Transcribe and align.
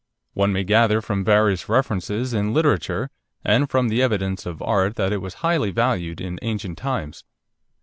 One 0.33 0.51
may 0.51 0.63
gather 0.63 0.99
from 0.99 1.23
various 1.23 1.69
references 1.69 2.33
in 2.33 2.55
literature, 2.55 3.11
and 3.45 3.69
from 3.69 3.87
the 3.87 4.01
evidence 4.01 4.47
of 4.47 4.59
art, 4.63 4.95
that 4.95 5.13
it 5.13 5.21
was 5.21 5.35
highly 5.45 5.69
valued 5.69 6.19
in 6.19 6.39
ancient 6.41 6.79
times. 6.79 7.23